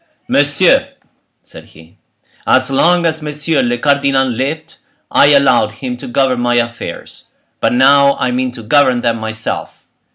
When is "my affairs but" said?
6.39-7.71